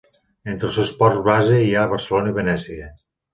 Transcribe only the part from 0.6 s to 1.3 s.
els seus ports